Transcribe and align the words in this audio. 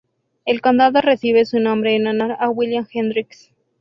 El 0.45 0.61
condado 0.61 0.99
recibe 1.01 1.45
su 1.45 1.59
nombre 1.59 1.95
en 1.95 2.07
honor 2.07 2.35
a 2.39 2.49
William 2.49 2.87
Hendricks. 2.91 3.51